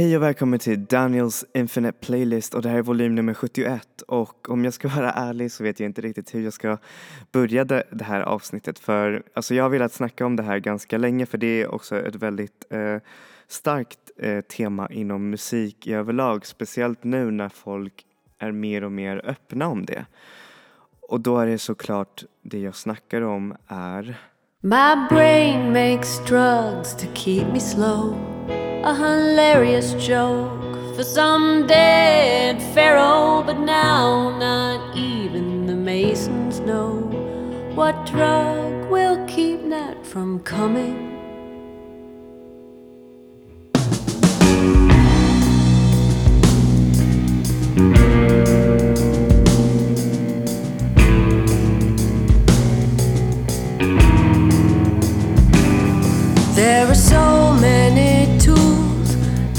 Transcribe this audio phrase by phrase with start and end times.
[0.00, 4.50] Hej och välkommen till Daniels Infinite Playlist och det här är volym nummer 71 och
[4.50, 6.78] om jag ska vara ärlig så vet jag inte riktigt hur jag ska
[7.32, 11.26] börja det, här avsnittet för alltså jag har velat snacka om det här ganska länge
[11.26, 12.96] för det är också ett väldigt eh,
[13.48, 18.04] starkt eh, tema inom musik i överlag speciellt nu när folk
[18.38, 20.06] är mer och mer öppna om det.
[21.08, 24.18] Och då är det såklart det jag snackar om är
[24.60, 28.39] My brain makes drugs to keep me slow.
[28.82, 36.92] A hilarious joke for some dead pharaoh, but now not even the Masons know
[37.74, 41.09] what drug will keep Nat from coming.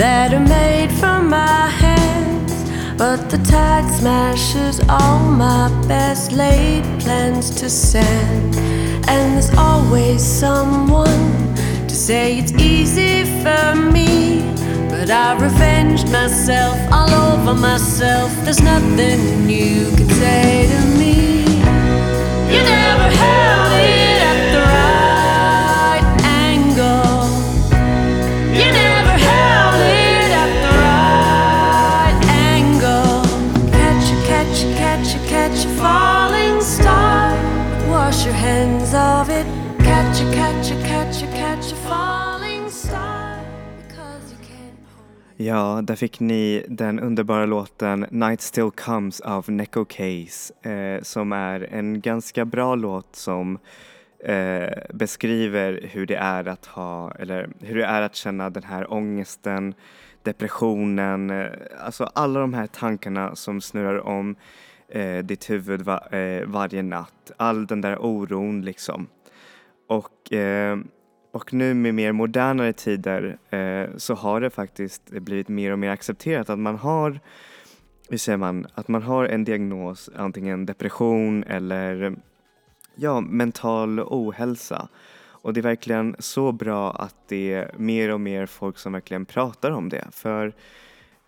[0.01, 2.53] That are made from my hands,
[2.97, 8.55] but the tide smashes all my best laid plans to sand.
[9.07, 11.55] And there's always someone
[11.87, 14.41] to say it's easy for me,
[14.89, 18.31] but I revenged myself all over myself.
[18.43, 21.43] There's nothing you can say to me.
[22.51, 23.90] You never held it
[45.41, 51.31] Ja, där fick ni den underbara låten Night Still Comes av Neko Case eh, som
[51.31, 53.59] är en ganska bra låt som
[54.19, 58.93] eh, beskriver hur det är att ha, eller hur det är att känna den här
[58.93, 59.73] ångesten,
[60.23, 64.35] depressionen, eh, alltså alla de här tankarna som snurrar om
[64.89, 69.07] eh, ditt huvud va, eh, varje natt, all den där oron liksom.
[69.87, 70.77] Och eh,
[71.31, 75.89] och nu med mer modernare tider eh, så har det faktiskt blivit mer och mer
[75.89, 77.19] accepterat att man har,
[78.09, 82.15] hur säger man, att man har en diagnos, antingen depression eller
[82.95, 84.87] ja, mental ohälsa.
[85.43, 89.25] Och det är verkligen så bra att det är mer och mer folk som verkligen
[89.25, 90.07] pratar om det.
[90.11, 90.53] För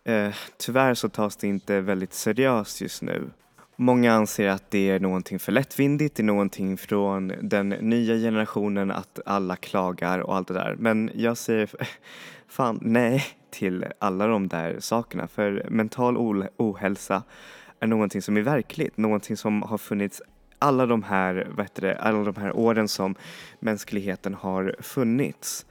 [0.04, 3.30] eh, tyvärr så tas det inte väldigt seriöst just nu.
[3.76, 8.92] Många anser att det är någonting för lättvindigt, det är någonting från den nya generationen
[8.92, 10.76] att alla klagar och allt det där.
[10.80, 11.70] Men jag säger
[12.48, 16.18] fan nej till alla de där sakerna för mental
[16.58, 17.24] ohälsa
[17.80, 20.22] är någonting som är verkligt, någonting som har funnits
[20.60, 23.16] alla de här, vad heter det, alla de här åren som
[23.60, 25.66] mänskligheten har funnits.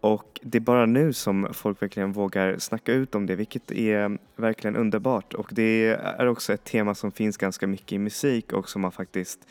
[0.00, 4.18] Och det är bara nu som folk verkligen vågar snacka ut om det, vilket är
[4.36, 5.34] verkligen underbart.
[5.34, 8.90] Och det är också ett tema som finns ganska mycket i musik och som har
[8.90, 9.46] faktiskt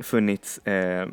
[0.00, 1.08] funnits eh,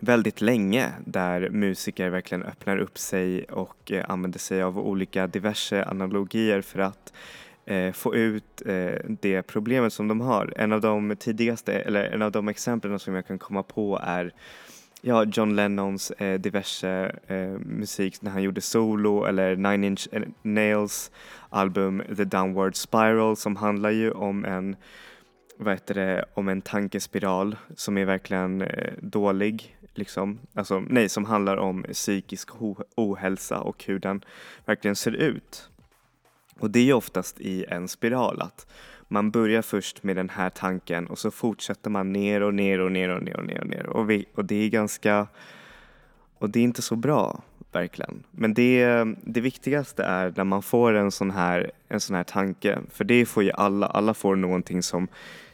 [0.00, 5.84] väldigt länge där musiker verkligen öppnar upp sig och eh, använder sig av olika diverse
[5.84, 7.12] analogier för att
[7.64, 10.52] eh, få ut eh, det problemet som de har.
[10.56, 14.32] En av de tidigaste, eller en av de exemplen som jag kan komma på är
[15.06, 20.08] ja, John Lennons eh, diverse eh, musik när han gjorde solo eller Nine Inch
[20.42, 21.10] Nails
[21.48, 24.76] album The Downward Spiral som handlar ju om en
[25.56, 31.24] vad heter det, om en tankespiral som är verkligen eh, dålig liksom, alltså nej, som
[31.24, 32.48] handlar om psykisk
[32.96, 34.24] ohälsa och hur den
[34.64, 35.68] verkligen ser ut.
[36.58, 38.66] Och det är ju oftast i en spiral att
[39.14, 42.92] man börjar först med den här tanken och så fortsätter man ner och ner och
[42.92, 45.26] ner och ner och ner och ner och, vi, och det är ganska
[46.38, 48.22] och det är inte så bra verkligen.
[48.30, 52.78] Men det, det viktigaste är när man får en sån här, en sån här tanke,
[52.90, 55.08] för det får ju alla, alla får någonting som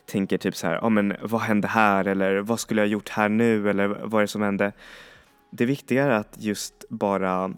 [0.07, 3.29] tänker typ så här, ja men vad hände här eller vad skulle jag gjort här
[3.29, 4.73] nu eller vad är det som hände?
[5.51, 7.53] Det viktiga är att just bara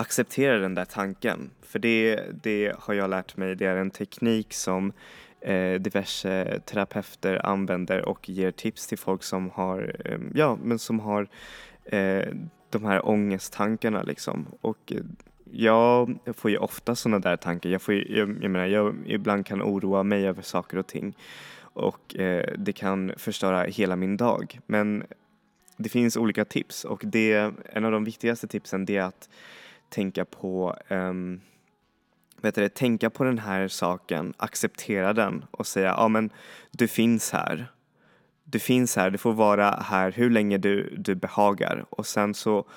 [0.00, 1.50] acceptera den där tanken.
[1.62, 4.92] För det, det har jag lärt mig, det är en teknik som
[5.40, 11.00] eh, diverse terapeuter använder och ger tips till folk som har, eh, ja, men som
[11.00, 11.28] har
[11.84, 12.28] eh,
[12.70, 14.46] de här ångesttankarna liksom.
[14.60, 15.02] Och eh,
[15.52, 17.70] jag får ju ofta sådana där tankar.
[17.70, 21.16] Jag, får ju, jag, jag menar, jag ibland kan oroa mig över saker och ting
[21.60, 24.60] och eh, det kan förstöra hela min dag.
[24.66, 25.04] Men
[25.76, 29.28] det finns olika tips och det, en av de viktigaste tipsen det är att
[29.90, 31.40] tänka på um,
[32.40, 36.30] vet du, tänka på den här saken, acceptera den och säga ja men
[36.70, 37.72] du finns här.
[38.44, 42.68] Du finns här, du får vara här hur länge du, du behagar och sen så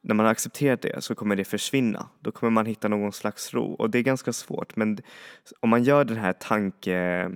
[0.00, 2.08] när man har accepterat det så kommer det försvinna.
[2.20, 4.98] Då kommer man hitta någon slags ro och det är ganska svårt men
[5.60, 7.30] om man gör den här tanke,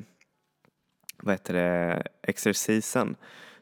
[1.22, 3.16] vad heter det, exercisen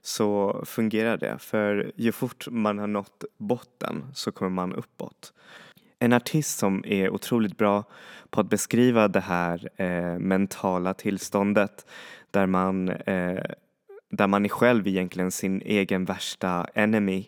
[0.08, 5.32] så fungerar det för ju fort man har nått botten så kommer man uppåt.
[5.98, 7.84] En artist som är otroligt bra
[8.30, 11.86] på att beskriva det här eh, mentala tillståndet
[12.30, 13.44] där man, eh,
[14.10, 17.26] där man är själv egentligen sin egen värsta enemy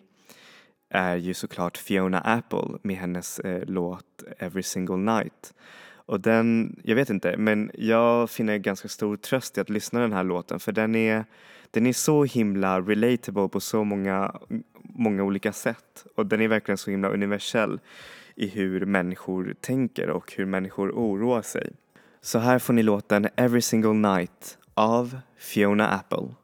[0.89, 5.53] är ju såklart Fiona Apple med hennes eh, låt Every single night.
[5.93, 10.13] Och den, jag vet inte, men jag finner ganska stor tröst i att lyssna den
[10.13, 11.25] här låten för den är,
[11.71, 14.39] den är så himla relatable på så många,
[14.83, 17.79] många olika sätt och den är verkligen så himla universell
[18.35, 21.73] i hur människor tänker och hur människor oroar sig.
[22.21, 26.35] Så här får ni låten Every single night av Fiona Apple.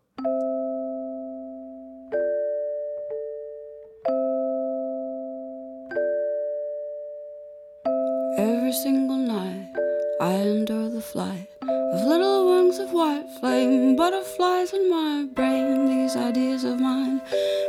[14.09, 15.85] Butterflies in my brain.
[15.85, 17.19] These ideas of mine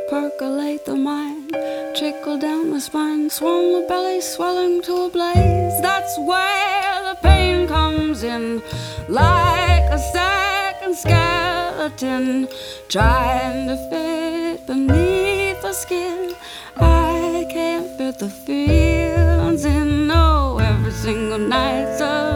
[0.09, 1.51] percolate the mind,
[1.97, 5.81] trickle down the spine, swell the belly, swelling to a blaze.
[5.81, 8.61] That's where the pain comes in,
[9.09, 12.47] like a second skeleton
[12.87, 16.35] trying to fit beneath the skin.
[16.77, 20.07] I can't fit the feelings in.
[20.07, 22.28] No, every single night's a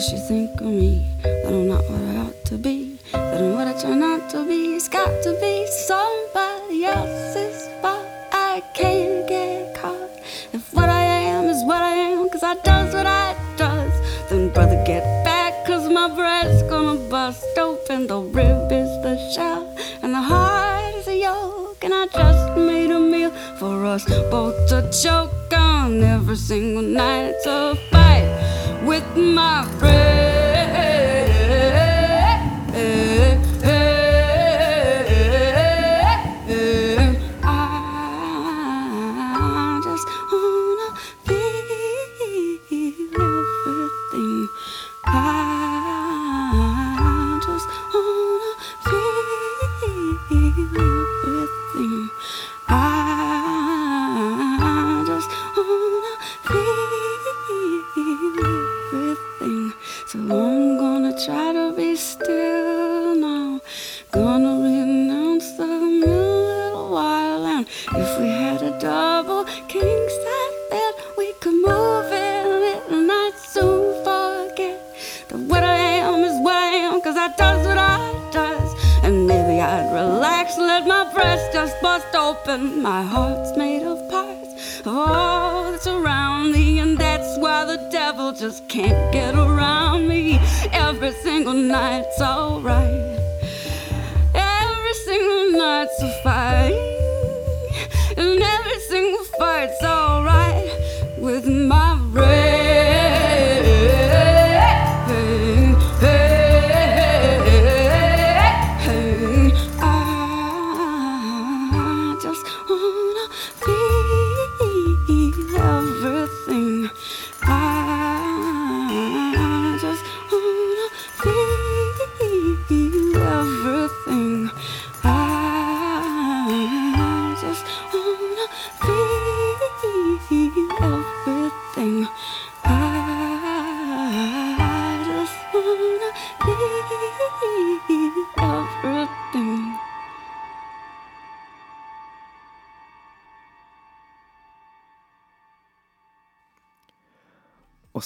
[0.00, 1.06] does she think of me?
[1.22, 2.98] That I'm not what I ought to be.
[3.12, 4.74] That I'm what I turn out to be.
[4.76, 8.06] It's got to be somebody else's fault.
[8.32, 10.10] I can't get caught.
[10.54, 13.92] If what I am is what I am, cause I does what I does,
[14.30, 18.06] then brother get back, cause my breast's gonna bust open.
[18.06, 21.84] The rib is the shell, and the heart is a yolk.
[21.84, 27.34] And I just made a meal for us both to choke on every single night.
[27.34, 27.89] It's a
[28.90, 30.29] with my breath.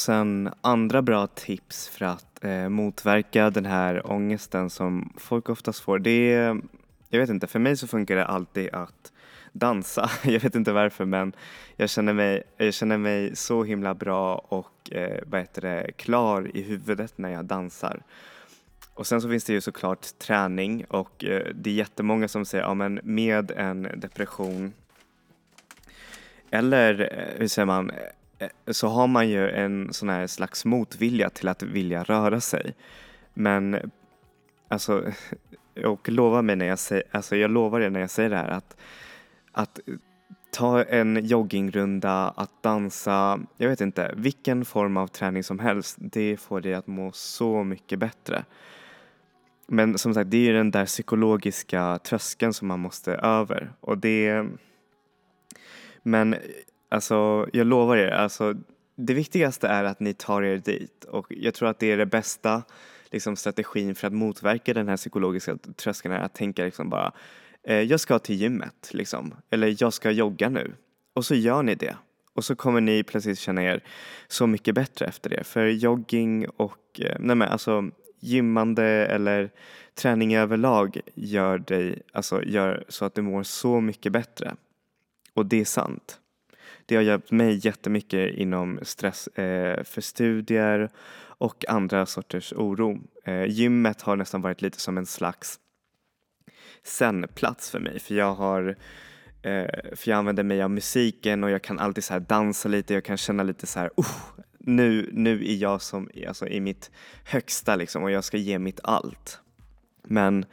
[0.05, 5.99] Sen andra bra tips för att eh, motverka den här ångesten som folk oftast får.
[5.99, 6.61] Det är,
[7.09, 9.13] jag vet inte, för mig så funkar det alltid att
[9.53, 10.11] dansa.
[10.25, 11.33] Jag vet inte varför men
[11.77, 16.51] jag känner mig, jag känner mig så himla bra och eh, vad heter det, klar
[16.57, 18.03] i huvudet när jag dansar.
[18.95, 22.65] Och sen så finns det ju såklart träning och eh, det är jättemånga som säger
[22.65, 24.73] ja men med en depression
[26.51, 27.91] eller eh, hur säger man
[28.39, 32.75] Eh, så har man ju en sån här slags motvilja till att vilja röra sig.
[33.35, 33.91] Men
[34.69, 35.13] alltså,
[35.85, 38.49] och lova mig när jag säger, alltså jag lovar er när jag säger det här
[38.49, 38.77] att,
[39.53, 39.81] att
[40.51, 46.37] ta en joggingrunda, att dansa, jag vet inte, vilken form av träning som helst, det
[46.37, 48.45] får dig att må så mycket bättre.
[49.67, 53.99] Men som sagt, det är ju den där psykologiska tröskeln som man måste över och
[53.99, 54.47] det...
[56.03, 56.37] Men
[56.89, 58.55] alltså, jag lovar er, alltså
[58.97, 61.05] det viktigaste är att ni tar er dit.
[61.05, 62.63] Och jag tror att det är det bästa
[63.11, 67.13] liksom, strategin för att motverka den här psykologiska tröskeln är att tänka liksom bara
[67.63, 70.75] eh, jag ska till gymmet liksom, eller jag ska jogga nu.
[71.15, 71.97] Och så gör ni det.
[72.35, 73.85] Och så kommer ni plötsligt känna er
[74.29, 75.45] så mycket bättre efter det.
[75.45, 79.51] För jogging och eh, nej men alltså gymmande eller
[79.95, 84.57] träning överlag gör dig, alltså gör så att du mår så mycket bättre.
[85.35, 86.21] Och det är sant.
[86.87, 90.91] Det har hjälpt mig jättemycket inom stress eh, för studier
[91.39, 93.01] och andra sorters oro.
[93.25, 95.61] Eh, gymmet har nästan varit lite som en slags
[96.83, 98.77] zen-plats för mig för jag har
[99.43, 103.05] eh, för jag använder mig av musiken och jag kan alltid så dansa lite, jag
[103.05, 104.17] kan känna lite så här, oh,
[104.59, 106.91] nu, nu är jag som, alltså i mitt
[107.25, 109.41] högsta liksom och jag ska ge mitt allt.
[110.03, 110.45] Men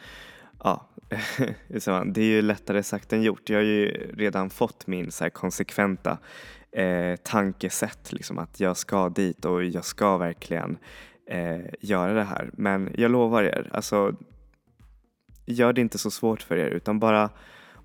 [0.63, 0.89] ja,
[2.06, 3.50] det är ju lättare sagt än gjort.
[3.50, 6.18] Jag har ju redan fått min så konsekventa
[6.72, 10.77] eh, tankesätt, liksom att jag ska dit och jag ska verkligen
[11.30, 12.50] eh, göra det här.
[12.53, 14.15] Men jag lovar er, alltså
[15.46, 17.30] gör det inte så svårt för er utan bara,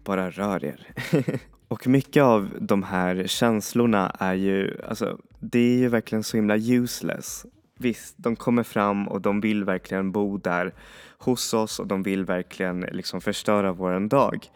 [0.05, 0.89] bara rör er.
[1.69, 6.57] och mycket av de här känslorna är ju, alltså det är ju verkligen så himla
[6.57, 7.47] useless.
[7.79, 10.75] Visst, de kommer fram och de vill verkligen bo där
[11.19, 14.47] hos oss och de vill verkligen liksom förstöra vår dag.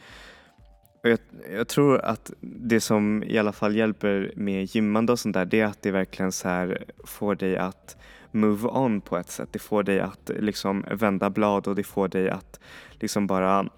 [1.03, 1.19] Och jag,
[1.53, 5.61] jag, tror att det som i alla fall hjälper med gymmande och sånt där det
[5.61, 7.97] är att det verkligen så här får dig att
[8.31, 9.49] move on på ett sätt.
[9.53, 12.61] Det får dig att liksom vända blad och det får dig att
[12.93, 13.69] liksom bara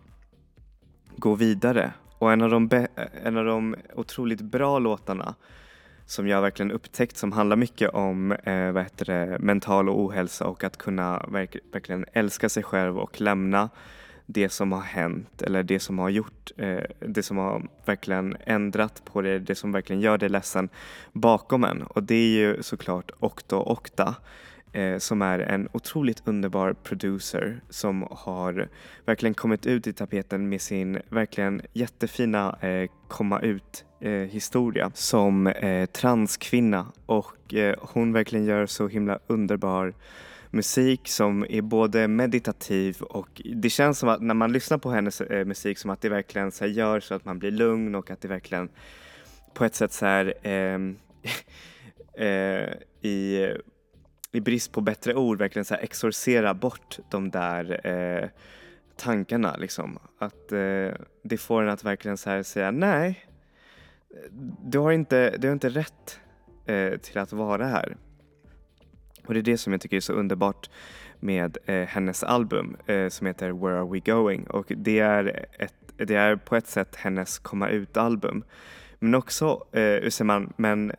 [1.16, 1.92] gå vidare.
[2.18, 2.86] Och en av de,
[3.24, 5.34] en av de otroligt bra låtarna
[6.12, 10.64] som jag verkligen upptäckt som handlar mycket om eh, vad heter det, mental ohälsa och
[10.64, 13.70] att kunna verk verkligen älska sig själv och lämna
[14.26, 19.02] det som har hänt eller det som har gjort, eh, det som har verkligen ändrat
[19.04, 20.68] på det, det som verkligen gör dig ledsen
[21.12, 21.82] bakom en.
[21.82, 24.14] Och det är ju såklart Okto och Okta
[24.72, 28.68] eh, som är en otroligt underbar producer som har
[29.04, 35.46] verkligen kommit ut i tapeten med sin verkligen jättefina eh, komma ut eh, historia som
[35.46, 36.86] eh, transkvinna.
[37.06, 39.94] Och eh, hon verkligen gör så himla underbar
[40.50, 45.20] musik som är både meditativ och det känns som att när man lyssnar på hennes
[45.20, 48.10] eh, musik som att det verkligen så här, gör så att man blir lugn och
[48.10, 48.68] att det verkligen
[49.54, 50.78] på ett sätt så här eh,
[52.26, 52.68] eh,
[53.02, 53.48] i,
[54.32, 58.28] i brist på bättre ord verkligen så här exorcera bort de där eh,
[58.96, 59.98] tankarna liksom.
[60.18, 60.90] Att eh,
[61.22, 63.26] det får en att verkligen så här säga nej,
[64.64, 66.20] du har inte, du har inte rätt
[66.66, 67.96] eh, till att vara här.
[69.26, 70.70] Och det är det som jag tycker är så underbart
[71.20, 75.74] med eh, hennes album eh, som heter Where Are We Going och det är, ett,
[75.96, 78.44] det är på ett sätt hennes komma ut-album.
[78.98, 80.92] Men också eh, man, men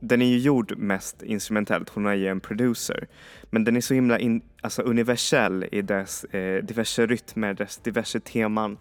[0.00, 3.08] den är ju gjord mest instrumentellt, hon är ju en producer.
[3.50, 8.20] Men den är så himla in, alltså universell i dess eh, diverse rytmer, dess diverse
[8.20, 8.78] teman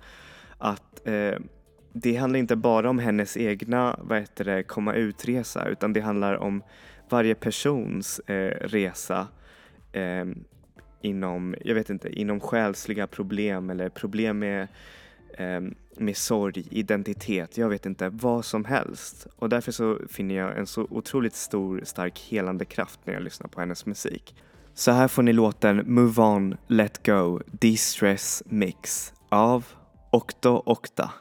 [0.57, 1.39] att eh,
[1.93, 6.35] det handlar inte bara om hennes egna vad heter det, komma ut-resa utan det handlar
[6.35, 6.63] om
[7.09, 9.27] varje persons eh, resa
[9.91, 10.25] eh,
[11.01, 14.67] inom, jag vet inte, inom själsliga problem eller problem med,
[15.33, 15.61] eh,
[15.97, 19.27] med sorg, identitet, jag vet inte, vad som helst.
[19.35, 23.47] Och därför så finner jag en så otroligt stor, stark helande kraft när jag lyssnar
[23.47, 24.35] på hennes musik.
[24.73, 29.65] Så här får ni låten Move On, Let Go, Distress Mix av
[30.11, 31.11] Okto Okta.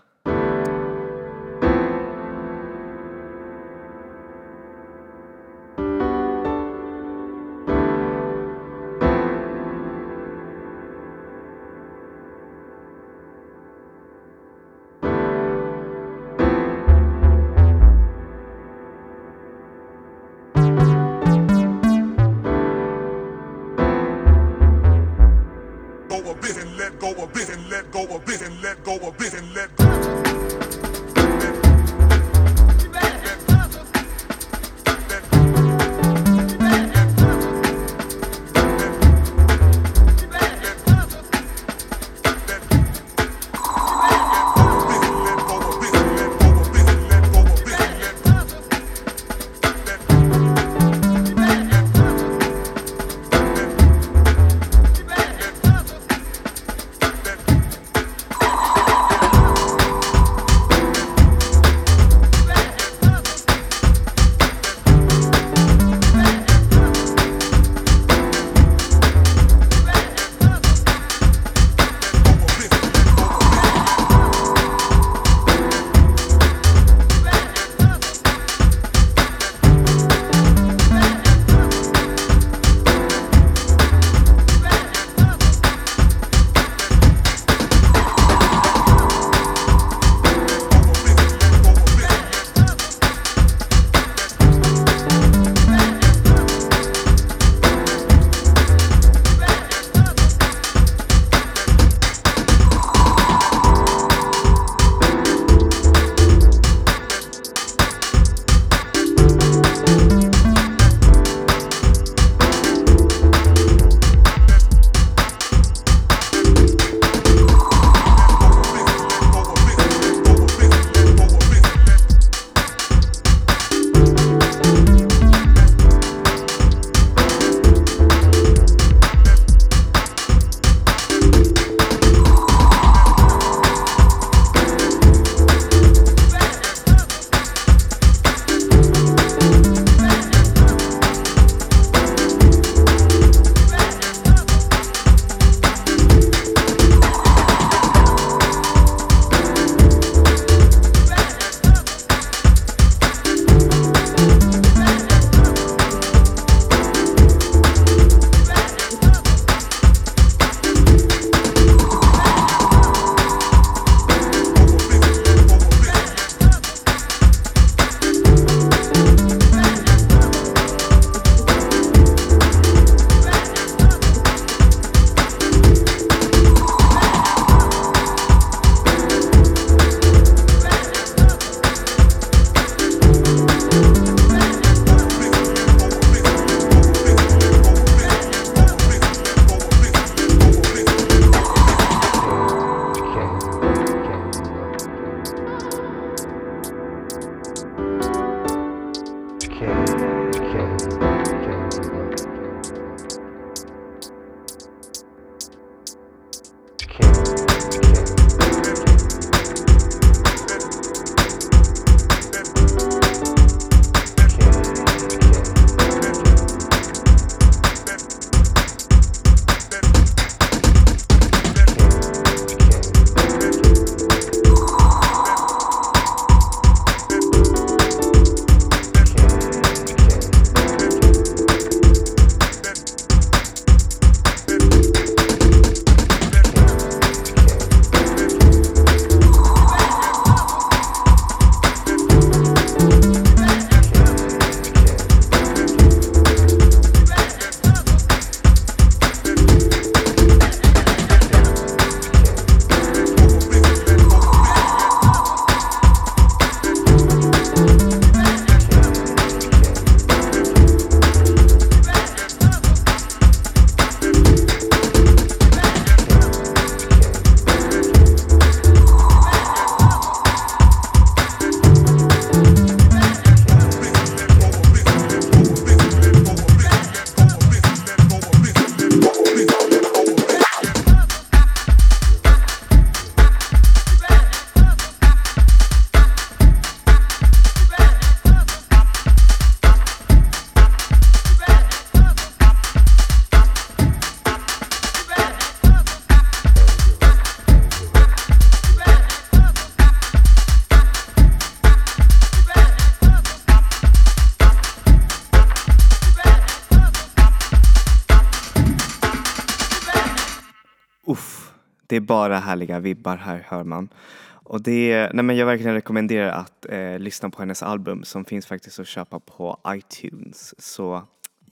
[312.19, 313.89] Bara härliga vibbar här hör man.
[314.26, 318.47] Och det, nej men jag verkligen rekommenderar att eh, lyssna på hennes album som finns
[318.47, 320.54] faktiskt att köpa på iTunes.
[320.59, 321.02] Så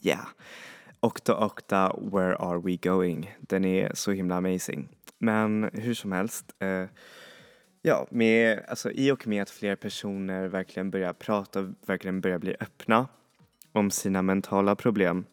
[0.00, 0.26] ja, yeah.
[1.00, 3.36] Okta Okta Where Are We Going?
[3.40, 4.88] Den är så himla amazing.
[5.18, 6.84] Men hur som helst, eh,
[7.82, 12.56] ja, med, alltså, i och med att fler personer verkligen börjar prata, verkligen börjar bli
[12.60, 13.08] öppna
[13.72, 15.24] om sina mentala problem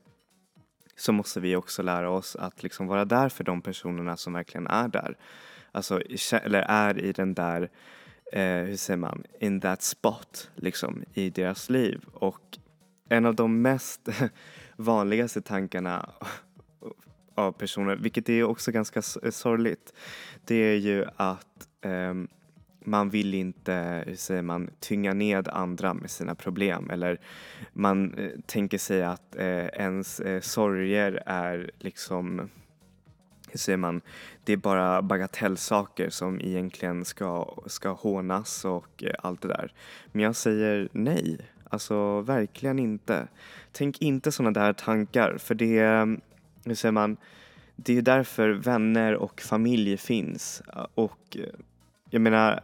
[0.95, 4.67] så måste vi också lära oss att liksom vara där för de personerna som verkligen
[4.67, 5.17] är där.
[5.71, 6.01] Alltså,
[6.31, 7.69] eller är i den där,
[8.31, 12.05] eh, hur säger man, in that spot liksom i deras liv.
[12.13, 12.57] Och
[13.09, 14.09] en av de mest
[14.75, 16.09] vanligaste tankarna
[17.35, 19.93] av personer, vilket är också ganska sorgligt,
[20.45, 22.13] det är ju att eh,
[22.85, 27.19] man vill inte, hur säger man, tynga ned andra med sina problem eller
[27.73, 32.49] man eh, tänker sig att eh, ens eh, sorger är liksom
[33.53, 34.01] hur säger man,
[34.43, 39.73] det är bara bagatellsaker som egentligen ska, ska hånas och eh, allt det där.
[40.11, 41.37] Men jag säger nej,
[41.69, 43.27] alltså verkligen inte.
[43.71, 45.81] Tänk inte sådana där tankar för det,
[46.65, 47.17] hur säger man,
[47.75, 50.61] det är därför vänner och familj finns
[50.95, 51.59] och eh,
[52.09, 52.61] jag menar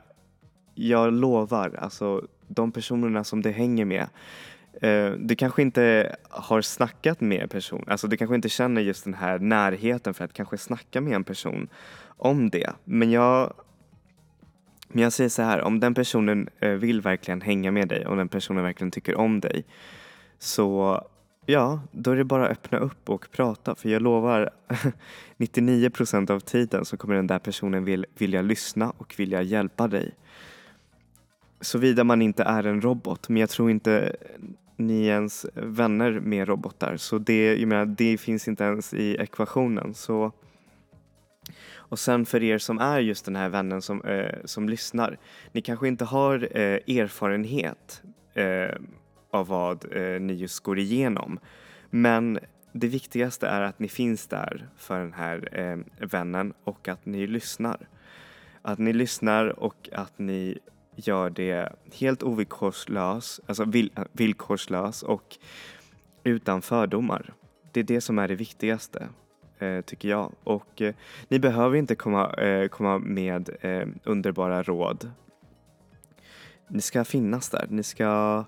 [0.75, 4.07] jag lovar, alltså de personerna som det hänger med
[4.81, 9.03] eh, du kanske inte har snackat med en person, alltså du kanske inte känner just
[9.03, 11.67] den här närheten för att kanske snacka med en person
[12.17, 12.69] om det.
[12.83, 13.53] Men jag,
[14.87, 18.17] men jag säger så här, om den personen eh, vill verkligen hänga med dig, om
[18.17, 19.65] den personen verkligen tycker om dig,
[20.39, 21.01] så
[21.45, 23.75] ja, då är det bara att öppna upp och prata.
[23.75, 24.49] För jag lovar,
[25.37, 29.87] 99 procent av tiden så kommer den där personen vill, vilja lyssna och vilja hjälpa
[29.87, 30.13] dig.
[31.61, 34.15] Såvida man inte är en robot, men jag tror inte
[34.75, 36.97] ni är ens vänner med robotar.
[36.97, 39.93] Så det, jag menar, det finns inte ens i ekvationen.
[39.93, 40.31] Så...
[41.75, 45.17] Och sen för er som är just den här vännen som, eh, som lyssnar.
[45.51, 48.01] Ni kanske inte har eh, erfarenhet
[48.33, 48.75] eh,
[49.31, 51.39] av vad eh, ni just går igenom.
[51.89, 52.39] Men
[52.71, 57.27] det viktigaste är att ni finns där för den här eh, vännen och att ni
[57.27, 57.87] lyssnar.
[58.61, 60.59] Att ni lyssnar och att ni
[61.07, 65.37] gör det helt ovillkorslös, alltså vill, eh, villkorslös och
[66.23, 67.33] utan fördomar.
[67.71, 69.07] Det är det som är det viktigaste,
[69.59, 70.31] eh, tycker jag.
[70.43, 70.95] Och eh,
[71.27, 75.11] ni behöver inte komma, eh, komma med eh, underbara råd.
[76.67, 78.45] Ni ska finnas där, ni ska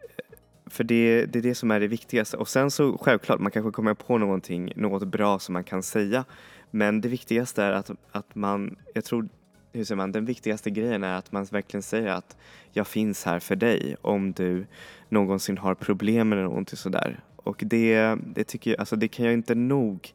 [0.00, 2.36] eh, för det, det är det som är det viktigaste.
[2.36, 6.24] Och sen så självklart, man kanske kommer på någonting, något bra som man kan säga.
[6.70, 9.28] Men det viktigaste är att, att man, jag tror
[9.76, 12.36] hur säger man, den viktigaste grejen är att man verkligen säger att
[12.72, 14.66] jag finns här för dig om du
[15.08, 17.20] någonsin har problem eller någonting sådär.
[17.36, 20.12] Och det, det tycker jag, alltså det kan jag inte nog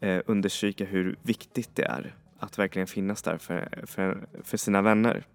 [0.00, 5.26] eh, understryka hur viktigt det är att verkligen finnas där för, för, för sina vänner.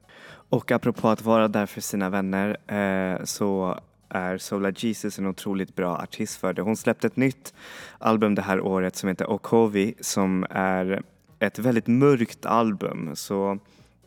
[0.49, 5.75] Och apropå att vara där för sina vänner eh, så är Sola Jesus en otroligt
[5.75, 6.61] bra artist för det.
[6.61, 7.53] Hon släppte ett nytt
[7.99, 11.03] album det här året som heter Okovi som är
[11.47, 13.59] ett väldigt mörkt album så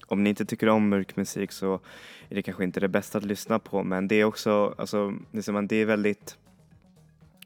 [0.06, 1.80] om ni inte tycker om mörk musik så
[2.28, 5.76] är det kanske inte det bästa att lyssna på men det är också, alltså, det
[5.76, 6.36] är väldigt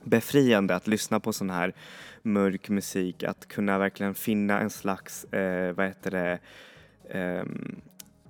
[0.05, 1.75] befriande att lyssna på sån här
[2.23, 6.39] mörk musik, att kunna verkligen finna en slags, eh, vad heter det,
[7.19, 7.45] eh,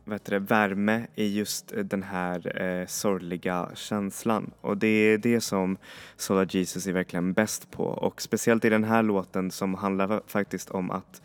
[0.05, 4.51] vad heter det, värme i just den här eh, sorgliga känslan.
[4.61, 5.77] Och det är det som
[6.16, 10.70] Solar Jesus är verkligen bäst på och speciellt i den här låten som handlar faktiskt
[10.70, 11.22] om att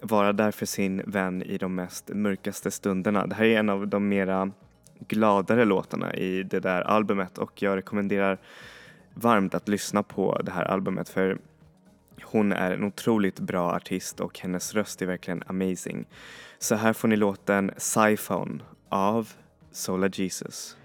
[0.00, 3.26] vara där för sin vän i de mest mörkaste stunderna.
[3.26, 4.50] Det här är en av de mera
[4.98, 8.38] gladare låtarna i det där albumet och jag rekommenderar
[9.14, 11.38] varmt att lyssna på det här albumet för
[12.22, 16.06] hon är en otroligt bra artist och hennes röst är verkligen amazing.
[16.58, 19.28] Så här får ni låten Siphon av
[19.72, 20.76] Sola Jesus.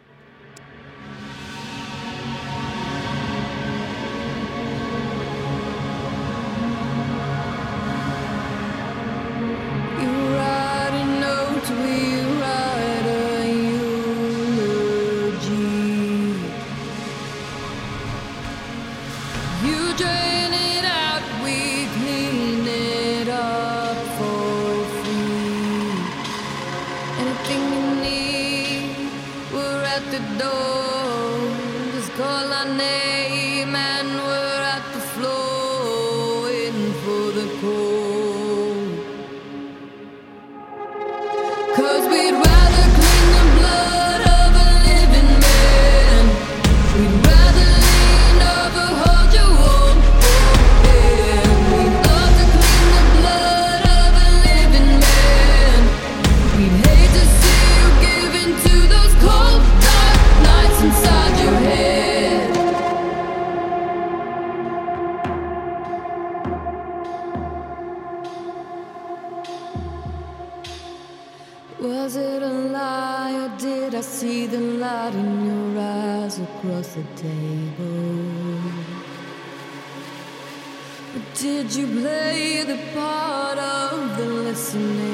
[81.43, 85.12] Did you play the part of the listening?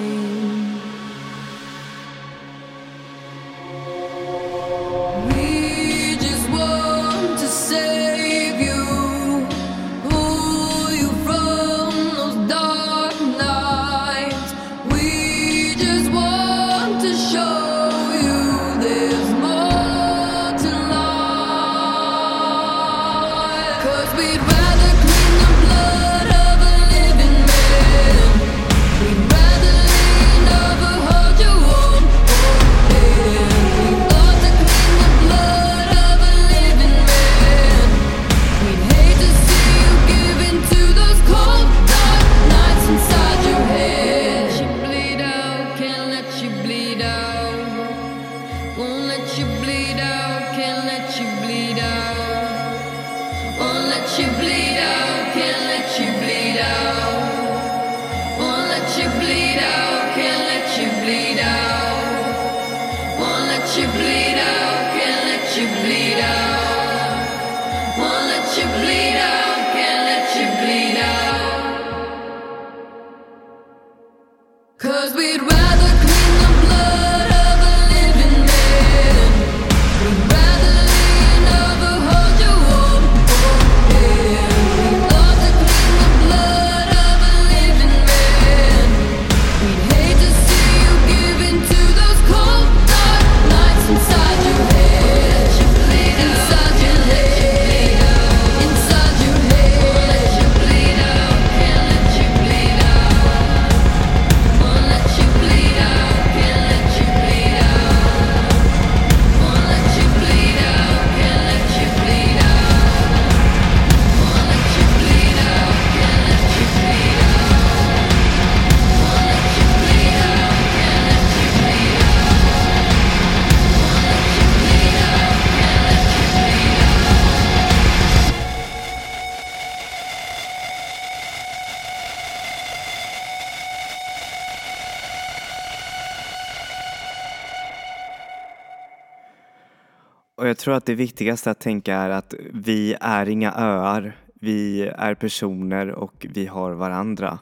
[140.69, 144.17] Tror att det viktigaste att tänka är att vi är inga öar.
[144.34, 147.39] Vi är personer och vi har varandra.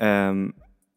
[0.00, 0.52] Um,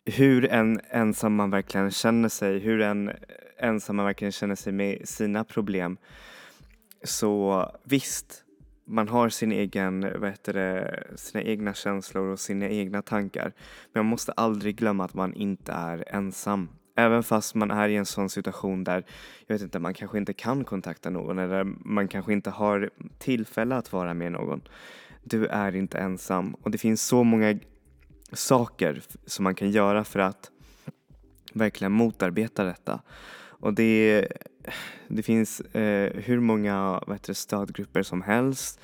[0.06, 3.12] hur en ensam man verkligen känner sig, hur en
[3.60, 5.97] ensam man verkligen känner sig med sina problem.
[7.04, 8.43] Så visst,
[8.88, 13.54] man har sin egen, vad heter det, sina egna känslor och sina egna tankar.
[13.93, 16.69] Men man måste aldrig glömma att man inte är ensam.
[16.95, 19.05] Även fast man är i en sån situation där,
[19.47, 23.75] jag vet inte, man kanske inte kan kontakta någon eller man kanske inte har tillfälle
[23.75, 24.62] att vara med någon.
[25.23, 27.60] Du är inte ensam och det finns så många
[28.34, 30.51] saker som man kan göra för att
[31.53, 33.01] verkligen motarbeta detta.
[33.38, 34.27] Och det,
[35.08, 38.79] det finns eh, hur många vad heter det, stödgrupper som helst.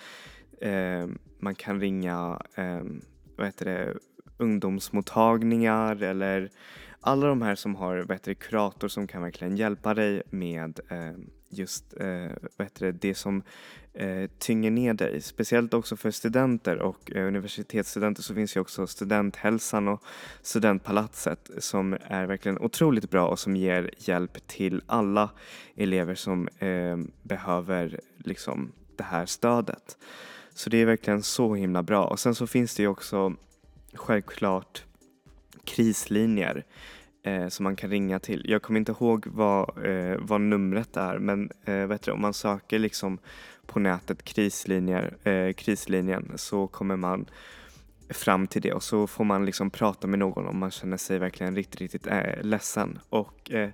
[0.61, 1.07] Eh,
[1.39, 2.81] man kan ringa eh,
[3.37, 3.93] vad heter det,
[4.37, 6.49] ungdomsmottagningar eller
[7.01, 11.11] alla de här som har bättre kurator som kan verkligen hjälpa dig med eh,
[11.49, 13.43] just eh, bättre det, som
[13.93, 15.21] eh, tynger ner dig.
[15.21, 20.03] Speciellt också för studenter och eh, universitetsstudenter så finns ju också studenthälsan och
[20.41, 25.29] studentpalatset som är verkligen otroligt bra och som ger hjälp till alla
[25.75, 29.97] elever som eh, behöver liksom det här stödet.
[30.53, 32.05] Så det är verkligen så himla bra.
[32.05, 33.35] Och sen så finns det ju också
[33.93, 34.83] självklart
[35.65, 36.65] krislinjer
[37.23, 38.45] eh, som man kan ringa till.
[38.47, 42.33] Jag kommer inte ihåg vad, eh, vad numret är men eh, vet du, om man
[42.33, 43.19] söker liksom
[43.65, 47.25] på nätet krislinjer, eh, krislinjen så kommer man
[48.09, 51.19] fram till det och så får man liksom prata med någon om man känner sig
[51.19, 52.99] verkligen riktigt, riktigt äh, ledsen.
[53.09, 53.69] Och eh,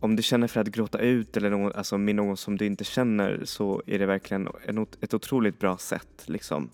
[0.00, 2.84] om du känner för att gråta ut eller någon, alltså med någon som du inte
[2.84, 6.24] känner så är det verkligen en, ett otroligt bra sätt.
[6.26, 6.70] Liksom.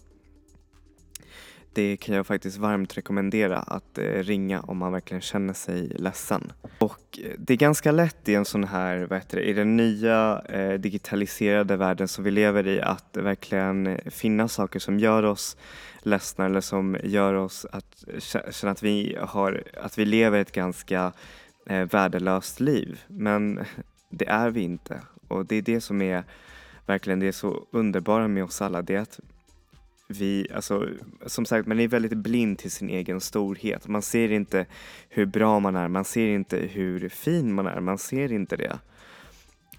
[1.78, 6.52] Det kan jag faktiskt varmt rekommendera att eh, ringa om man verkligen känner sig ledsen.
[6.78, 9.76] Och eh, det är ganska lätt i en sån här, vad heter det, i den
[9.76, 15.56] nya eh, digitaliserade världen som vi lever i att verkligen finna saker som gör oss
[16.02, 18.04] ledsna eller som gör oss att
[18.50, 21.12] känna att vi, har, att vi lever ett ganska
[21.66, 23.00] eh, värdelöst liv.
[23.08, 23.64] Men
[24.10, 25.00] det är vi inte.
[25.28, 26.24] Och det är det som är
[26.86, 28.82] verkligen det så underbara med oss alla.
[28.82, 29.20] Det är att
[30.08, 30.88] vi, alltså
[31.26, 33.88] som sagt man är väldigt blind till sin egen storhet.
[33.88, 34.66] Man ser inte
[35.08, 38.78] hur bra man är, man ser inte hur fin man är, man ser inte det.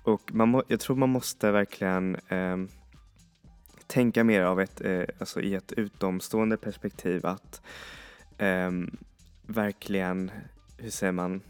[0.03, 2.57] Och man må, jag tror man måste verkligen eh,
[3.87, 7.61] tänka mer av ett, eh, alltså i ett utomstående perspektiv att
[8.37, 8.71] eh,
[9.45, 10.31] verkligen,
[10.77, 11.41] hur säger man,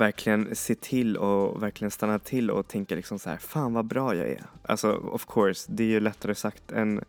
[0.00, 4.14] verkligen se till och verkligen stanna till och tänka liksom så här, fan vad bra
[4.14, 4.42] jag är.
[4.62, 7.04] Alltså of course, det är ju lättare sagt än,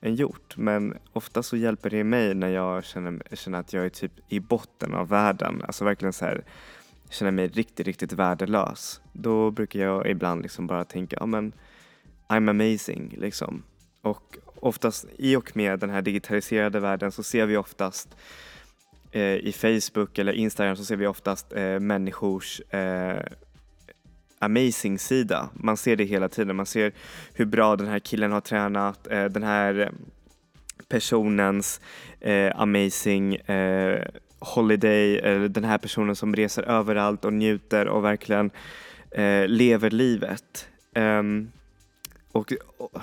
[0.00, 3.88] än gjort men ofta så hjälper det mig när jag känner, känner att jag är
[3.88, 5.62] typ i botten av världen.
[5.66, 6.44] Alltså verkligen så här,
[7.10, 9.00] känner mig riktigt, riktigt värdelös.
[9.12, 11.52] Då brukar jag ibland liksom bara tänka, ja men
[12.28, 13.62] I'm amazing liksom.
[14.02, 18.16] Och oftast i och med den här digitaliserade världen så ser vi oftast eh,
[19.12, 23.22] Eh, i Facebook eller Instagram så ser vi oftast eh, människors eh,
[24.38, 25.48] amazing-sida.
[25.54, 26.56] Man ser det hela tiden.
[26.56, 26.92] Man ser
[27.34, 29.88] hur bra den här killen har tränat, eh, den här eh,
[30.88, 31.80] personens
[32.20, 34.02] eh, amazing eh,
[34.38, 38.50] holiday, eller den här personen som reser överallt och njuter och verkligen
[39.10, 40.68] eh, lever livet.
[40.94, 41.52] Um,
[42.32, 43.02] och, och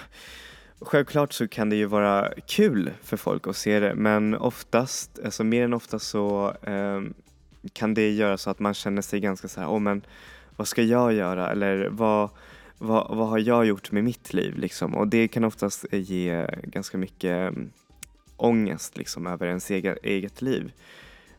[0.82, 5.44] Självklart så kan det ju vara kul för folk att se det men oftast, alltså
[5.44, 7.02] mer än oftast så eh,
[7.74, 10.02] kan det göra så att man känner sig ganska så här, oh, men
[10.56, 12.30] vad ska jag göra eller vad,
[12.78, 14.96] vad, vad har jag gjort med mitt liv liksom?
[14.96, 17.72] Och det kan oftast eh, ge ganska mycket ehm,
[18.38, 20.72] ångest liksom över ens eget, eget liv.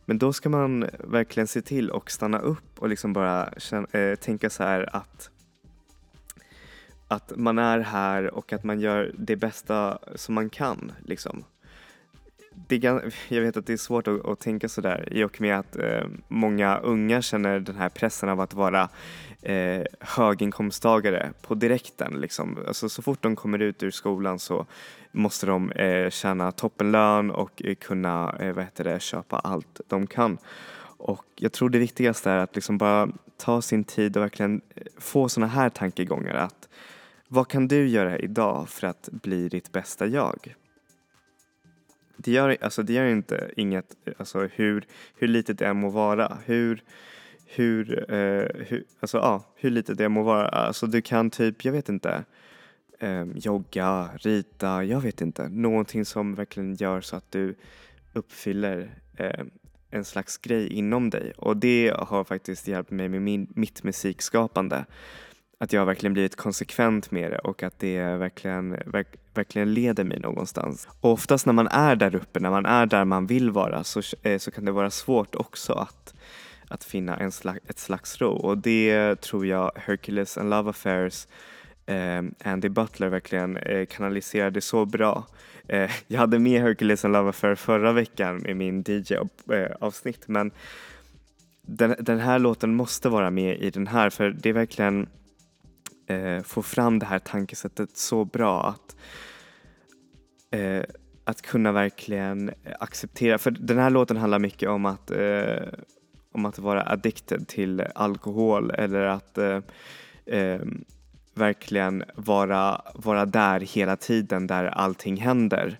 [0.05, 4.15] Men då ska man verkligen se till och stanna upp och liksom bara känna, eh,
[4.15, 5.29] tänka så här att
[7.09, 10.91] att man är här och att man gör det bästa som man kan.
[11.05, 11.43] Liksom.
[12.67, 12.77] Det
[13.27, 16.07] jag vet att det är svårt att, att tänka sådär i och med att eh,
[16.27, 18.89] många unga känner den här pressen av att vara
[19.41, 22.13] eh, höginkomsttagare på direkten.
[22.13, 22.57] Liksom.
[22.67, 24.65] Alltså, så fort de kommer ut ur skolan så
[25.11, 30.07] måste de eh, tjäna toppenlön och eh, kunna eh, vad heter det, köpa allt de
[30.07, 30.37] kan.
[30.97, 34.83] Och jag tror det viktigaste är att liksom bara ta sin tid och verkligen eh,
[34.97, 36.33] få sådana här tankegångar.
[36.33, 36.69] att
[37.31, 40.55] vad kan du göra idag för att bli ditt bästa jag?
[42.17, 43.85] Det gör, alltså det gör inte inget,
[44.17, 46.37] alltså hur, hur litet det än må vara.
[46.45, 46.83] Hur,
[47.45, 50.47] hur, eh, hur, alltså, ja, hur litet det än må vara.
[50.47, 52.23] Alltså du kan typ, jag vet inte,
[52.99, 55.49] eh, jogga, rita, jag vet inte.
[55.49, 57.55] Någonting som verkligen gör så att du
[58.13, 59.45] uppfyller eh,
[59.91, 61.33] en slags grej inom dig.
[61.37, 64.85] Och det har faktiskt hjälpt mig med min, mitt musikskapande
[65.61, 70.19] att jag verkligen blivit konsekvent med det och att det verkligen, verk, verkligen leder mig
[70.19, 70.87] någonstans.
[71.01, 74.01] Och oftast när man är där uppe, när man är där man vill vara så,
[74.23, 76.13] eh, så kan det vara svårt också att,
[76.67, 81.27] att finna en slags, ett slags ro och det tror jag Hercules and Love Affairs
[81.85, 85.27] eh, Andy Butler verkligen eh, kanaliserade så bra.
[85.67, 90.51] Eh, jag hade med Hercules and Love Affair förra veckan i min DJ-avsnitt eh, men
[91.61, 95.07] den, den här låten måste vara med i den här för det är verkligen
[96.09, 98.95] eh, få fram det här tankesättet så bra att
[100.51, 100.83] eh,
[101.29, 105.67] att kunna verkligen acceptera, för den här låten handlar mycket om att, eh,
[106.31, 109.59] om att vara addicted till alkohol eller att eh,
[110.25, 110.61] eh,
[111.33, 115.79] verkligen vara, vara där hela tiden där allting händer.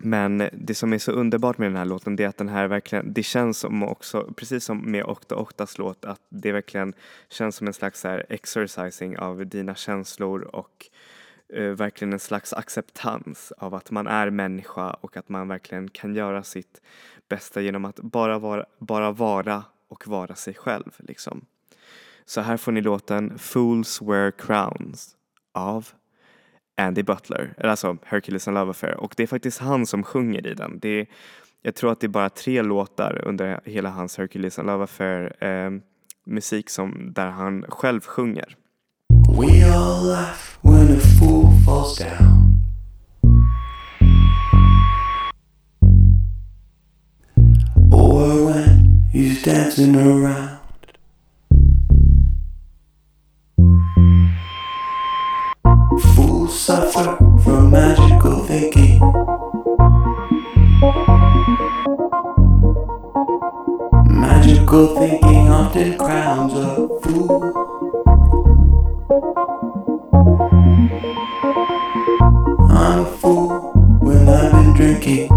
[0.00, 2.66] Men det som är så underbart med den här låten det är att den här
[2.68, 6.92] verkligen, det känns som också, precis som med Okta Oktas låt, att det verkligen
[7.28, 10.86] känns som en slags här exercising av dina känslor och
[11.56, 16.14] uh, verkligen en slags acceptans av att man är människa och att man verkligen kan
[16.14, 16.80] göra sitt
[17.28, 21.44] bästa genom att bara vara, bara vara och vara sig själv liksom.
[22.24, 25.16] Så här får ni låten Fools Wear Crowns
[25.52, 25.88] av
[26.78, 30.46] Andy Butler, eller alltså Hercules and Love Affair och det är faktiskt han som sjunger
[30.46, 30.78] i den.
[30.78, 31.06] Det är,
[31.62, 35.44] jag tror att det är bara tre låtar under hela hans Hercules and Love Affair
[35.44, 35.70] eh,
[36.26, 38.56] musik som, där han själv sjunger.
[39.38, 42.38] We all laugh when a fool falls down
[47.92, 50.57] Or when he's dancing around
[64.68, 67.42] Good thinking often crowns a fool.
[72.68, 73.48] I'm a fool
[74.02, 75.30] when I've been drinking.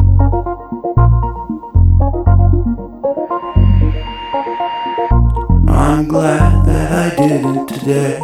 [5.69, 8.19] I'm glad that I didn't today.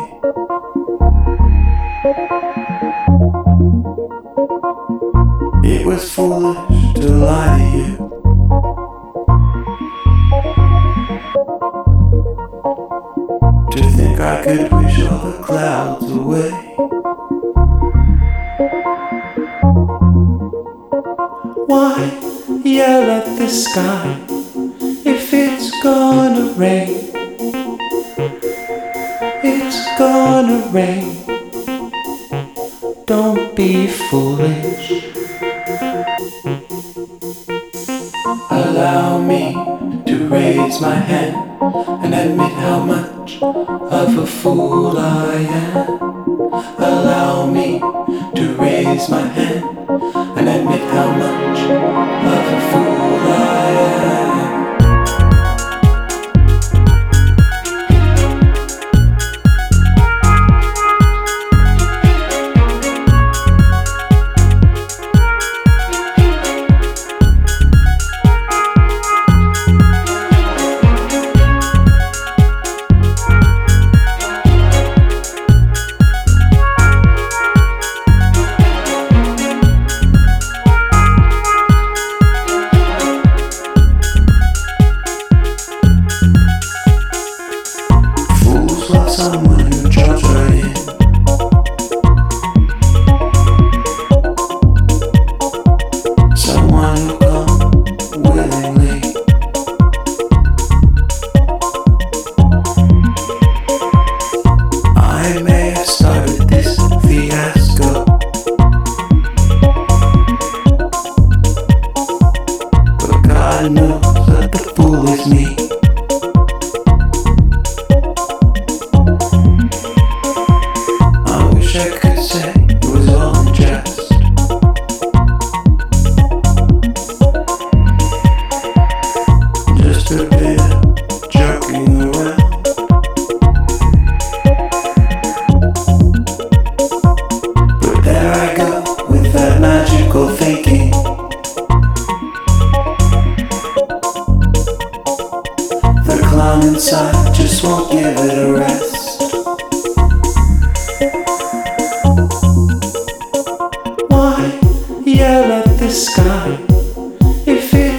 [5.64, 8.07] It was foolish to lie to you.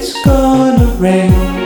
[0.09, 1.58] it's gonna rain.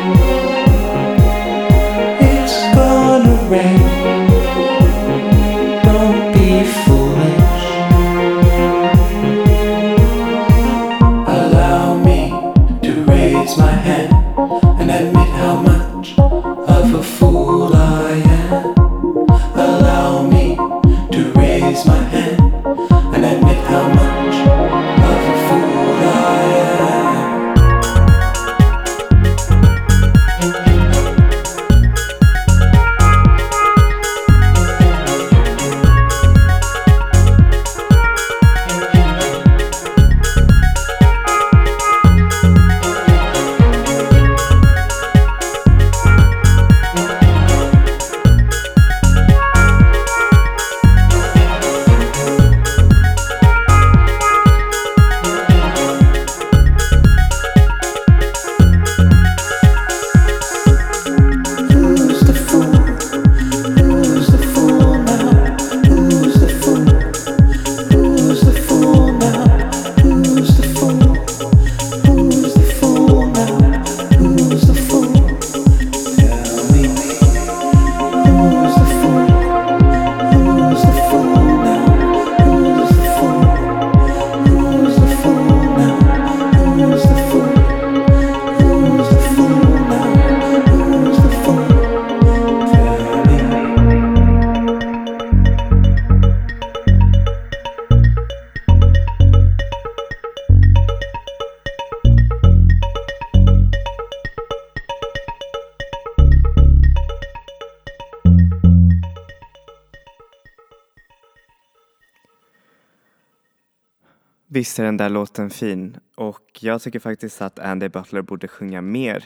[114.55, 118.83] Visst är den där låten fin och jag tycker faktiskt att Andy Butler borde sjunga
[118.83, 119.25] mer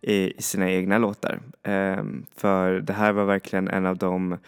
[0.00, 1.40] i, sina egna låtar.
[1.62, 4.38] Ehm, för det här var verkligen en av de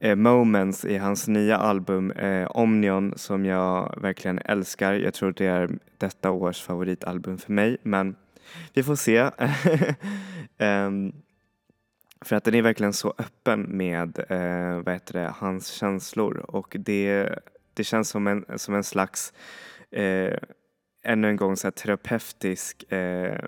[0.00, 4.92] eh, moments i hans nya album eh, Omnion som jag verkligen älskar.
[4.94, 8.16] Jag tror det är detta års favoritalbum för mig men
[8.74, 9.18] vi får se.
[10.58, 11.12] Ehm,
[12.20, 16.76] för att den är verkligen så öppen med eh, vad heter det, hans känslor och
[16.78, 17.38] det
[17.74, 19.32] det känns som en, som en slags,
[19.90, 20.38] eh,
[21.04, 23.44] ännu en gång, så här terapeutisk eh,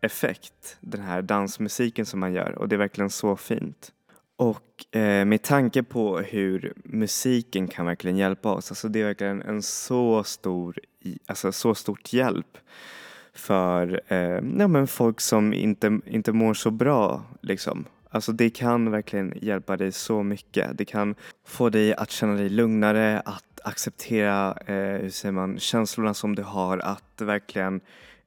[0.00, 0.76] effekt.
[0.80, 3.92] Den här dansmusiken som man gör och det är verkligen så fint.
[4.36, 9.42] Och eh, med tanke på hur musiken kan verkligen hjälpa oss, alltså det är verkligen
[9.42, 10.78] en så stor,
[11.26, 12.58] alltså så stort hjälp
[13.34, 17.84] för eh, ja, men folk som inte, inte mår så bra liksom.
[18.10, 20.78] Alltså det kan verkligen hjälpa dig så mycket.
[20.78, 26.14] Det kan få dig att känna dig lugnare, att acceptera eh, hur säger man, känslorna
[26.14, 27.80] som du har, att verkligen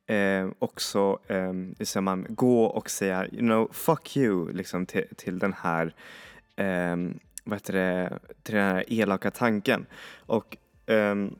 [0.07, 5.05] eh, också eh, hur säger man, gå och säga you know, fuck you liksom, till,
[5.17, 5.93] till den här
[6.55, 6.95] eh,
[7.43, 9.85] vad heter det, till den här elaka tanken.
[10.25, 11.35] Och ehm,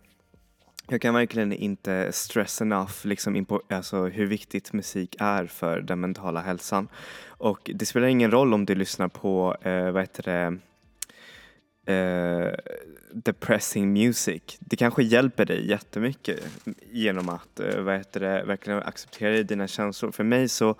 [0.92, 5.82] jag kan verkligen inte stress enough liksom in på, alltså, hur viktigt musik är för
[5.82, 6.88] den mentala hälsan.
[7.28, 10.58] Och det spelar ingen roll om du lyssnar på, eh, vad heter det,
[11.94, 12.54] eh,
[13.14, 14.58] depressing music.
[14.60, 16.40] Det kanske hjälper dig jättemycket
[16.92, 20.12] genom att eh, vad heter det, verkligen acceptera dina känslor.
[20.12, 20.76] För mig så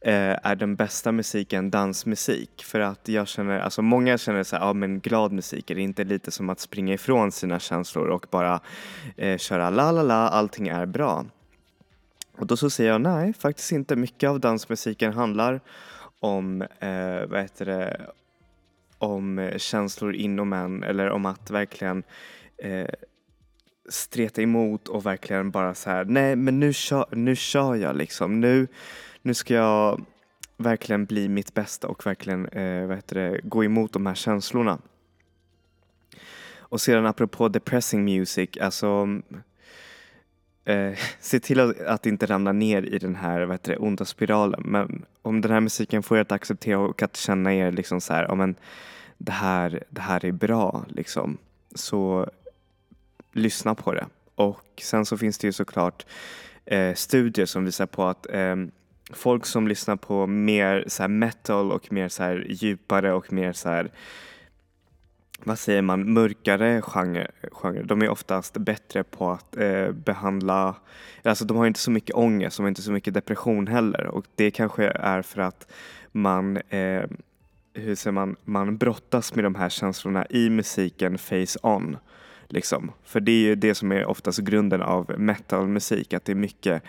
[0.00, 2.64] Eh, är den bästa musiken dansmusik.
[2.64, 5.82] För att jag känner, alltså många känner så här, ja men glad musik, är det
[5.82, 8.60] inte lite som att springa ifrån sina känslor och bara
[9.16, 11.26] eh, köra la la la, allting är bra.
[12.38, 13.96] Och då så säger jag nej, faktiskt inte.
[13.96, 15.60] Mycket av dansmusiken handlar
[16.20, 18.00] om, eh, vad heter det,
[18.98, 22.02] om eh, känslor inom en eller om att verkligen
[22.58, 22.88] eh,
[23.88, 28.40] streta emot och verkligen bara så här, nej men nu kör, nu kör jag liksom.
[28.40, 28.66] Nu,
[29.22, 30.04] nu ska jag
[30.56, 34.78] verkligen bli mitt bästa och verkligen eh, vad heter det, gå emot de här känslorna.
[36.58, 39.08] Och sedan apropå depressing music, alltså
[40.64, 44.04] eh, se till att, att inte ramla ner i den här vad heter det, onda
[44.04, 44.62] spiralen.
[44.64, 48.12] Men om den här musiken får er att acceptera och att känna er liksom så
[48.12, 48.54] här, ja, men
[49.18, 51.38] det här, det här är bra liksom.
[51.74, 52.30] Så
[53.32, 54.06] lyssna på det.
[54.34, 56.06] Och sen så finns det ju såklart
[56.64, 58.56] eh, studier som visar på att eh,
[59.10, 63.52] folk som lyssnar på mer så här metal och mer så här djupare och mer
[63.52, 63.90] så här
[65.44, 67.82] vad säger man, mörkare genre, genre.
[67.82, 70.74] De är oftast bättre på att eh, behandla,
[71.22, 74.26] alltså de har inte så mycket ångest, de har inte så mycket depression heller och
[74.34, 75.72] det kanske är för att
[76.12, 77.02] man, eh,
[77.74, 81.96] hur säger man, man brottas med de här känslorna i musiken face on.
[82.48, 82.92] Liksom.
[83.04, 86.82] För det är ju det som är oftast grunden av metalmusik, att det är mycket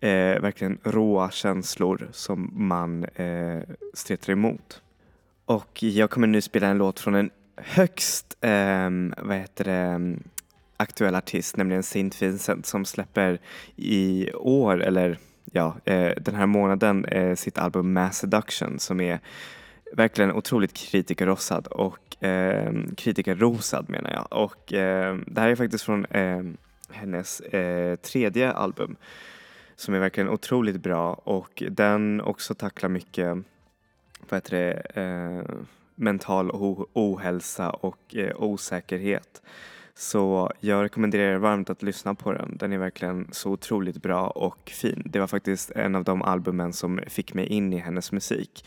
[0.00, 3.60] eh, verkligen råa känslor som man eh,
[3.94, 4.82] stretar emot.
[5.44, 10.22] Och jag kommer nu spela en låt från en högst, eh, vad heter det, ehm,
[10.76, 13.40] aktuell artist, nämligen Saint Vincent som släpper
[13.76, 15.18] i år, eller
[15.52, 19.20] ja, eh, den här månaden eh, sitt album Mass Seduction som är
[19.92, 24.42] verkligen otroligt kritikerrosad och eh, kritikerrosad menar jag.
[24.42, 26.42] Och eh, det här är faktiskt från eh,
[26.90, 28.96] hennes eh, tredje album
[29.76, 33.38] som är verkligen otroligt bra och den också tacklar mycket
[34.28, 35.56] vad heter det, eh,
[35.94, 36.50] mental
[36.92, 39.42] ohälsa och eh, osäkerhet.
[39.94, 42.56] Så jag rekommenderar er varmt att lyssna på den.
[42.56, 45.02] Den är verkligen så otroligt bra och fin.
[45.04, 48.64] Det var faktiskt en av de albumen som fick mig in i hennes musik.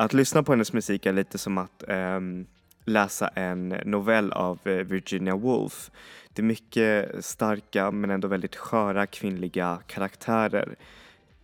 [0.00, 2.46] Att lyssna på hennes musik är lite som att um,
[2.84, 5.90] läsa en novell av eh, Virginia Woolf.
[6.32, 10.76] Det är mycket starka men ändå väldigt sköra kvinnliga karaktärer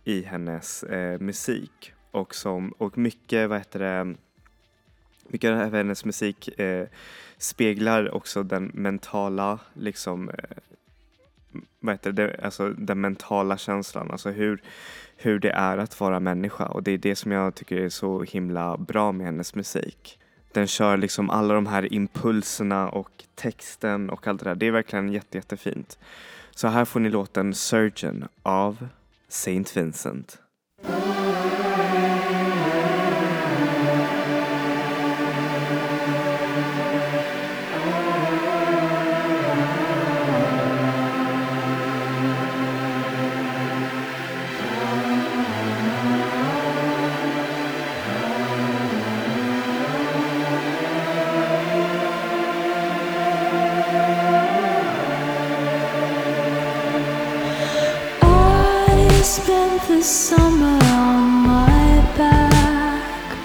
[0.03, 1.93] i hennes eh, musik.
[2.11, 4.15] Och, som, och mycket, vad heter det,
[5.27, 6.87] mycket av hennes musik eh,
[7.37, 10.35] speglar också den mentala, liksom, eh,
[11.79, 14.61] vad heter det, alltså den mentala känslan, alltså hur,
[15.17, 18.23] hur det är att vara människa och det är det som jag tycker är så
[18.23, 20.19] himla bra med hennes musik.
[20.51, 24.55] Den kör liksom alla de här impulserna och texten och allt det där.
[24.55, 25.99] Det är verkligen jätte, jättefint.
[26.51, 28.87] Så här får ni låten Surgeon av
[29.27, 30.39] Saint Vincent.
[59.83, 63.37] The summer on my back,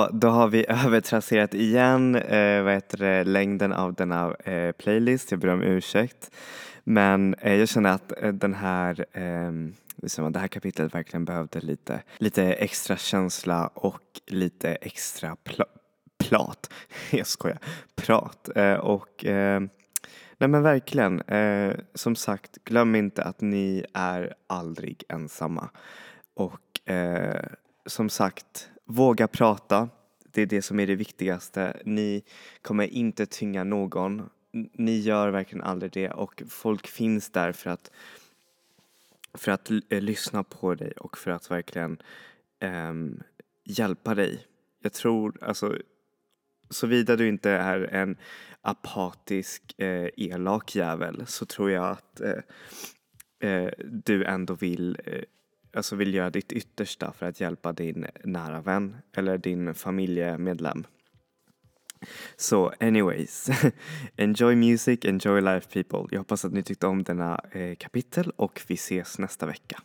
[0.00, 5.30] Så då har vi övertrasserat igen eh, vad heter det, längden av denna eh, playlist.
[5.30, 6.30] Jag ber om ursäkt.
[6.84, 9.52] Men eh, jag känner att eh, den här, eh,
[10.30, 15.62] det här kapitlet verkligen behövde lite, lite extra känsla och lite extra pl
[16.18, 16.72] plat.
[17.10, 17.58] Jag skojar.
[17.94, 18.48] Prat.
[18.56, 19.60] Eh, och eh,
[20.38, 21.20] nej men verkligen.
[21.20, 25.70] Eh, som sagt, glöm inte att ni är aldrig ensamma.
[26.34, 27.44] Och eh,
[27.86, 29.88] som sagt, våga prata.
[30.24, 31.82] Det är det som är det viktigaste.
[31.84, 32.22] Ni
[32.62, 34.28] kommer inte tynga någon.
[34.72, 37.90] Ni gör verkligen aldrig det och folk finns där för att
[39.34, 42.02] för att eh, lyssna på dig och för att verkligen
[42.60, 43.22] ehm,
[43.64, 44.46] hjälpa dig.
[44.82, 45.78] Jag tror, alltså,
[46.70, 48.16] såvida du inte är en
[48.60, 55.22] apatisk, eh, elak jävel så tror jag att eh, eh, du ändå vill, eh,
[55.72, 60.84] alltså vill göra ditt yttersta för att hjälpa din nära vän eller din familjemedlem.
[62.36, 63.48] Så anyways,
[64.16, 66.08] enjoy music, enjoy life people.
[66.10, 69.82] Jag hoppas att ni tyckte om denna eh, kapitel och vi ses nästa vecka.